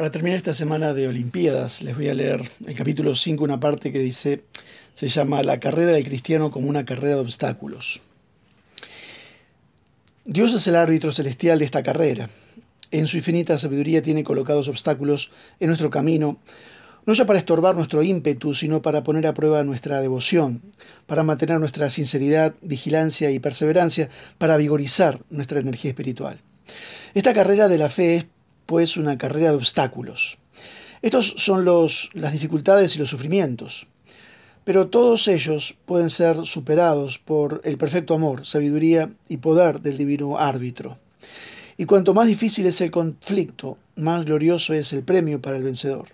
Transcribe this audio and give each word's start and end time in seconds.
Para 0.00 0.10
terminar 0.10 0.38
esta 0.38 0.54
semana 0.54 0.94
de 0.94 1.08
Olimpiadas, 1.08 1.82
les 1.82 1.94
voy 1.94 2.08
a 2.08 2.14
leer 2.14 2.50
el 2.66 2.74
capítulo 2.74 3.14
5, 3.14 3.44
una 3.44 3.60
parte 3.60 3.92
que 3.92 3.98
dice, 3.98 4.44
se 4.94 5.08
llama 5.08 5.42
La 5.42 5.60
carrera 5.60 5.92
del 5.92 6.06
cristiano 6.06 6.50
como 6.50 6.70
una 6.70 6.86
carrera 6.86 7.16
de 7.16 7.20
obstáculos. 7.20 8.00
Dios 10.24 10.54
es 10.54 10.66
el 10.68 10.76
árbitro 10.76 11.12
celestial 11.12 11.58
de 11.58 11.66
esta 11.66 11.82
carrera. 11.82 12.30
En 12.90 13.08
su 13.08 13.18
infinita 13.18 13.58
sabiduría 13.58 14.00
tiene 14.00 14.24
colocados 14.24 14.68
obstáculos 14.68 15.32
en 15.60 15.66
nuestro 15.66 15.90
camino, 15.90 16.38
no 17.04 17.12
ya 17.12 17.26
para 17.26 17.38
estorbar 17.38 17.76
nuestro 17.76 18.02
ímpetu, 18.02 18.54
sino 18.54 18.80
para 18.80 19.04
poner 19.04 19.26
a 19.26 19.34
prueba 19.34 19.62
nuestra 19.64 20.00
devoción, 20.00 20.62
para 21.06 21.24
mantener 21.24 21.60
nuestra 21.60 21.90
sinceridad, 21.90 22.54
vigilancia 22.62 23.32
y 23.32 23.38
perseverancia, 23.38 24.08
para 24.38 24.56
vigorizar 24.56 25.20
nuestra 25.28 25.60
energía 25.60 25.90
espiritual. 25.90 26.40
Esta 27.12 27.34
carrera 27.34 27.68
de 27.68 27.76
la 27.76 27.90
fe 27.90 28.16
es 28.16 28.26
pues 28.70 28.96
una 28.96 29.18
carrera 29.18 29.50
de 29.50 29.56
obstáculos. 29.56 30.38
Estos 31.02 31.34
son 31.38 31.64
los, 31.64 32.08
las 32.14 32.32
dificultades 32.32 32.94
y 32.94 33.00
los 33.00 33.10
sufrimientos, 33.10 33.88
pero 34.62 34.86
todos 34.86 35.26
ellos 35.26 35.74
pueden 35.86 36.08
ser 36.08 36.46
superados 36.46 37.18
por 37.18 37.62
el 37.64 37.78
perfecto 37.78 38.14
amor, 38.14 38.46
sabiduría 38.46 39.10
y 39.28 39.38
poder 39.38 39.80
del 39.80 39.98
divino 39.98 40.38
árbitro. 40.38 40.98
Y 41.78 41.86
cuanto 41.86 42.14
más 42.14 42.28
difícil 42.28 42.64
es 42.66 42.80
el 42.80 42.92
conflicto, 42.92 43.76
más 43.96 44.24
glorioso 44.24 44.72
es 44.72 44.92
el 44.92 45.02
premio 45.02 45.42
para 45.42 45.56
el 45.56 45.64
vencedor. 45.64 46.06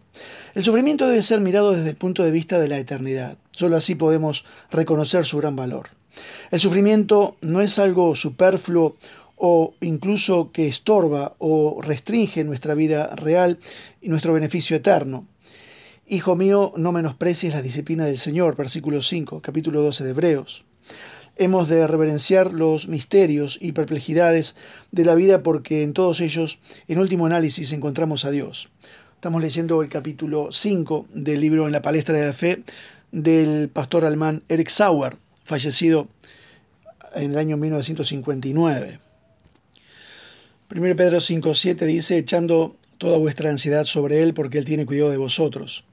El 0.54 0.64
sufrimiento 0.64 1.06
debe 1.06 1.22
ser 1.22 1.42
mirado 1.42 1.72
desde 1.72 1.90
el 1.90 1.96
punto 1.96 2.24
de 2.24 2.30
vista 2.30 2.58
de 2.58 2.68
la 2.68 2.78
eternidad. 2.78 3.36
Solo 3.50 3.76
así 3.76 3.96
podemos 3.96 4.46
reconocer 4.70 5.26
su 5.26 5.36
gran 5.36 5.56
valor. 5.56 5.90
El 6.50 6.60
sufrimiento 6.60 7.36
no 7.42 7.60
es 7.60 7.78
algo 7.78 8.16
superfluo 8.16 8.96
o 9.36 9.74
incluso 9.80 10.50
que 10.50 10.66
estorba 10.66 11.36
o 11.38 11.80
restringe 11.82 12.42
nuestra 12.44 12.74
vida 12.74 13.14
real 13.14 13.58
y 14.00 14.08
nuestro 14.08 14.32
beneficio 14.32 14.76
eterno. 14.76 15.26
Hijo 16.08 16.36
mío, 16.36 16.72
no 16.76 16.92
menosprecies 16.92 17.52
la 17.52 17.62
disciplina 17.62 18.04
del 18.04 18.18
Señor, 18.18 18.56
versículo 18.56 19.02
5, 19.02 19.42
capítulo 19.42 19.82
12 19.82 20.04
de 20.04 20.10
Hebreos. 20.10 20.64
Hemos 21.36 21.68
de 21.68 21.86
reverenciar 21.86 22.54
los 22.54 22.88
misterios 22.88 23.58
y 23.60 23.72
perplejidades 23.72 24.56
de 24.90 25.04
la 25.04 25.14
vida 25.14 25.42
porque 25.42 25.82
en 25.82 25.92
todos 25.92 26.20
ellos, 26.20 26.58
en 26.88 26.98
último 26.98 27.26
análisis, 27.26 27.72
encontramos 27.72 28.24
a 28.24 28.30
Dios. 28.30 28.70
Estamos 29.14 29.42
leyendo 29.42 29.82
el 29.82 29.88
capítulo 29.88 30.48
5 30.50 31.06
del 31.12 31.40
libro 31.40 31.66
En 31.66 31.72
la 31.72 31.82
palestra 31.82 32.16
de 32.16 32.26
la 32.26 32.32
fe 32.32 32.62
del 33.12 33.68
pastor 33.68 34.04
alemán 34.04 34.44
Eric 34.48 34.68
Sauer, 34.68 35.16
fallecido 35.44 36.08
en 37.14 37.32
el 37.32 37.38
año 37.38 37.56
1959. 37.56 39.05
1 40.68 40.96
Pedro 40.96 41.18
5.7 41.18 41.86
dice, 41.86 42.18
echando 42.18 42.74
toda 42.98 43.18
vuestra 43.18 43.50
ansiedad 43.50 43.84
sobre 43.84 44.22
Él 44.22 44.34
porque 44.34 44.58
Él 44.58 44.64
tiene 44.64 44.84
cuidado 44.84 45.10
de 45.10 45.16
vosotros. 45.16 45.84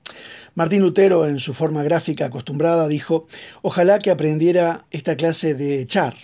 Martín 0.56 0.82
Lutero, 0.82 1.28
en 1.28 1.40
su 1.40 1.54
forma 1.54 1.84
gráfica 1.84 2.26
acostumbrada, 2.26 2.88
dijo, 2.88 3.28
ojalá 3.62 4.00
que 4.00 4.10
aprendiera 4.10 4.86
esta 4.90 5.16
clase 5.16 5.54
de 5.54 5.80
echar. 5.80 6.16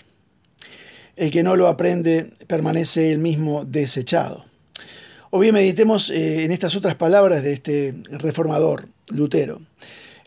El 1.15 1.29
que 1.29 1.43
no 1.43 1.55
lo 1.55 1.67
aprende 1.67 2.31
permanece 2.47 3.11
el 3.11 3.19
mismo 3.19 3.65
desechado. 3.65 4.45
O 5.29 5.39
bien 5.39 5.53
meditemos 5.53 6.09
eh, 6.09 6.43
en 6.43 6.51
estas 6.51 6.75
otras 6.75 6.95
palabras 6.95 7.43
de 7.43 7.53
este 7.53 7.93
reformador, 8.09 8.87
Lutero. 9.09 9.61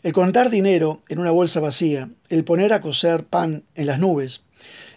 El 0.01 0.13
contar 0.13 0.49
dinero 0.49 1.01
en 1.09 1.19
una 1.19 1.31
bolsa 1.31 1.59
vacía, 1.59 2.09
el 2.29 2.45
poner 2.45 2.71
a 2.71 2.79
coser 2.79 3.25
pan 3.25 3.63
en 3.75 3.87
las 3.87 3.99
nubes, 3.99 4.43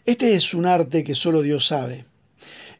este 0.05 0.35
es 0.35 0.55
un 0.55 0.67
arte 0.67 1.03
que 1.03 1.17
solo 1.17 1.43
Dios 1.43 1.67
sabe. 1.67 2.05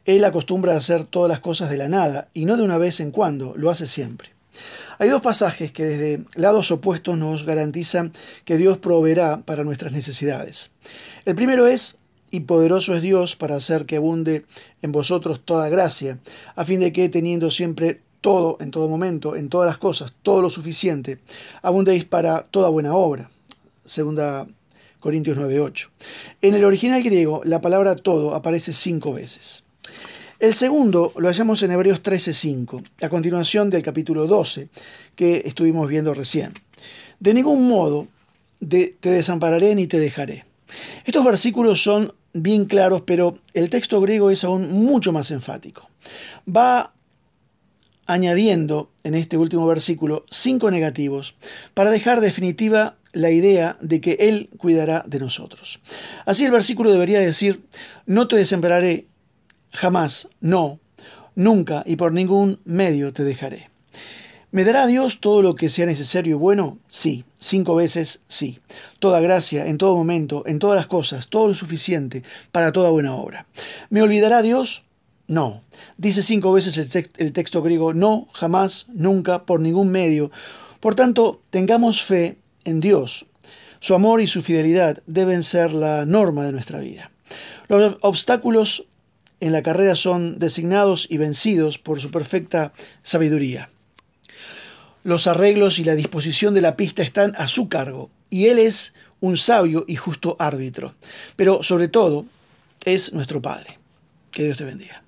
Él 0.07 0.23
acostumbra 0.23 0.73
a 0.73 0.77
hacer 0.77 1.03
todas 1.03 1.29
las 1.29 1.41
cosas 1.41 1.69
de 1.69 1.75
la 1.75 1.89
nada 1.89 2.29
y 2.33 2.45
no 2.45 2.55
de 2.55 2.63
una 2.63 2.77
vez 2.77 3.01
en 3.01 3.11
cuando, 3.11 3.53
lo 3.57 3.69
hace 3.69 3.87
siempre. 3.87 4.31
Hay 4.99 5.09
dos 5.09 5.21
pasajes 5.21 5.73
que 5.73 5.83
desde 5.83 6.23
lados 6.35 6.71
opuestos 6.71 7.17
nos 7.17 7.45
garantizan 7.45 8.13
que 8.45 8.57
Dios 8.57 8.77
proveerá 8.77 9.41
para 9.41 9.65
nuestras 9.65 9.91
necesidades. 9.91 10.71
El 11.25 11.35
primero 11.35 11.67
es, 11.67 11.97
y 12.31 12.41
poderoso 12.41 12.95
es 12.95 13.01
Dios 13.01 13.35
para 13.35 13.57
hacer 13.57 13.85
que 13.85 13.97
abunde 13.97 14.45
en 14.81 14.93
vosotros 14.93 15.41
toda 15.43 15.67
gracia, 15.67 16.19
a 16.55 16.63
fin 16.63 16.79
de 16.79 16.93
que 16.93 17.09
teniendo 17.09 17.51
siempre 17.51 17.99
todo 18.21 18.57
en 18.61 18.71
todo 18.71 18.87
momento, 18.87 19.35
en 19.35 19.49
todas 19.49 19.67
las 19.67 19.77
cosas, 19.77 20.13
todo 20.23 20.41
lo 20.41 20.49
suficiente, 20.49 21.19
abundéis 21.61 22.05
para 22.05 22.43
toda 22.43 22.69
buena 22.69 22.95
obra. 22.95 23.29
Segunda 23.85 24.47
Corintios 25.01 25.37
9:8. 25.37 25.89
En 26.41 26.55
el 26.55 26.63
original 26.63 27.03
griego, 27.03 27.41
la 27.43 27.59
palabra 27.59 27.97
todo 27.97 28.33
aparece 28.33 28.71
cinco 28.71 29.13
veces. 29.13 29.63
El 30.39 30.53
segundo 30.53 31.13
lo 31.17 31.27
hallamos 31.27 31.63
en 31.63 31.71
Hebreos 31.71 32.03
13:5, 32.03 32.83
a 33.01 33.09
continuación 33.09 33.69
del 33.69 33.81
capítulo 33.81 34.27
12 34.27 34.69
que 35.15 35.41
estuvimos 35.45 35.87
viendo 35.89 36.13
recién. 36.13 36.53
De 37.19 37.33
ningún 37.33 37.67
modo 37.67 38.07
te 38.59 38.95
desampararé 39.01 39.73
ni 39.73 39.87
te 39.87 39.99
dejaré. 39.99 40.45
Estos 41.05 41.25
versículos 41.25 41.81
son 41.81 42.13
bien 42.33 42.65
claros, 42.65 43.01
pero 43.05 43.37
el 43.53 43.69
texto 43.69 43.99
griego 44.01 44.29
es 44.29 44.43
aún 44.43 44.71
mucho 44.71 45.11
más 45.11 45.31
enfático. 45.31 45.89
Va 46.47 46.93
añadiendo 48.05 48.91
en 49.03 49.15
este 49.15 49.37
último 49.37 49.67
versículo 49.67 50.25
cinco 50.29 50.71
negativos 50.71 51.35
para 51.73 51.91
dejar 51.91 52.21
definitiva 52.21 52.97
la 53.11 53.31
idea 53.31 53.77
de 53.81 54.01
que 54.01 54.17
Él 54.19 54.49
cuidará 54.57 55.03
de 55.07 55.19
nosotros. 55.19 55.79
Así 56.25 56.45
el 56.45 56.51
versículo 56.51 56.91
debería 56.91 57.19
decir, 57.19 57.63
no 58.05 58.27
te 58.27 58.37
desampararé 58.37 59.07
Jamás, 59.71 60.27
no, 60.39 60.79
nunca 61.35 61.83
y 61.85 61.95
por 61.95 62.13
ningún 62.13 62.59
medio 62.65 63.13
te 63.13 63.23
dejaré. 63.23 63.69
¿Me 64.49 64.63
dará 64.63 64.87
Dios 64.87 65.19
todo 65.19 65.41
lo 65.41 65.55
que 65.55 65.69
sea 65.69 65.85
necesario 65.85 66.35
y 66.35 66.39
bueno? 66.39 66.77
Sí, 66.87 67.25
cinco 67.37 67.75
veces 67.75 68.21
sí. 68.29 68.59
Toda 68.99 69.19
gracia, 69.19 69.67
en 69.67 69.77
todo 69.77 69.95
momento, 69.95 70.43
en 70.47 70.57
todas 70.57 70.77
las 70.77 70.87
cosas, 70.87 71.27
todo 71.27 71.49
lo 71.49 71.53
suficiente 71.53 72.23
para 72.51 72.71
toda 72.71 72.89
buena 72.89 73.13
obra. 73.13 73.45
¿Me 73.89 74.01
olvidará 74.01 74.41
Dios? 74.41 74.83
No. 75.27 75.63
Dice 75.97 76.23
cinco 76.23 76.53
veces 76.53 76.77
el, 77.17 77.33
texto 77.33 77.61
griego, 77.61 77.93
no, 77.93 78.29
jamás, 78.31 78.85
nunca, 78.87 79.45
por 79.45 79.59
ningún 79.59 79.89
medio. 79.89 80.31
Por 80.79 80.95
tanto, 80.95 81.41
tengamos 81.49 82.01
fe 82.01 82.37
en 82.63 82.79
Dios. 82.79 83.25
Su 83.79 83.93
amor 83.93 84.21
y 84.21 84.27
su 84.27 84.41
fidelidad 84.41 85.03
deben 85.05 85.43
ser 85.43 85.73
la 85.73 86.05
norma 86.05 86.45
de 86.45 86.53
nuestra 86.53 86.79
vida. 86.79 87.11
Los 87.67 87.97
obstáculos 88.01 88.85
en 89.39 89.51
la 89.51 89.61
carrera 89.61 89.95
son 89.95 90.39
designados 90.39 91.07
y 91.09 91.17
vencidos 91.17 91.77
por 91.77 92.01
su 92.01 92.11
perfecta 92.11 92.73
sabiduría. 93.03 93.69
Los 95.03 95.27
arreglos 95.27 95.79
y 95.79 95.83
la 95.83 95.95
disposición 95.95 96.53
de 96.53 96.61
la 96.61 96.75
pista 96.75 97.03
están 97.03 97.33
a 97.37 97.47
su 97.47 97.69
cargo, 97.69 98.09
y 98.29 98.47
Él 98.47 98.59
es 98.59 98.93
un 99.19 99.37
sabio 99.37 99.85
y 99.87 99.95
justo 99.95 100.35
árbitro, 100.39 100.95
pero 101.35 101.63
sobre 101.63 101.87
todo 101.87 102.25
es 102.85 103.13
nuestro 103.13 103.41
Padre. 103.41 103.79
Que 104.31 104.43
Dios 104.43 104.57
te 104.57 104.65
bendiga. 104.65 105.06